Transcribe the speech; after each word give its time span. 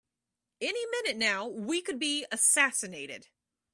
Any 0.59 0.83
minute 0.87 1.15
now 1.15 1.45
we 1.45 1.79
could 1.83 1.99
be 1.99 2.25
assassinated! 2.31 3.27